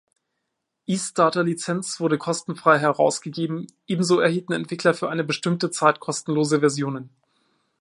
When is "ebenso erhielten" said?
3.85-4.53